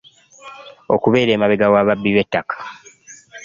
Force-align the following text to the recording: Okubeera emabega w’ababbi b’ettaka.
Okubeera 0.95 1.31
emabega 1.33 1.71
w’ababbi 1.73 2.09
b’ettaka. 2.15 2.55